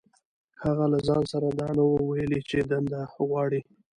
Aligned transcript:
هغه 0.63 0.85
له 0.91 0.99
ځان 1.07 1.23
سره 1.31 1.47
دا 1.59 1.67
نه 1.77 1.83
وو 1.89 1.99
ويلي 2.09 2.41
چې 2.49 2.57
دنده 2.69 3.01
غواړي. 3.27 3.61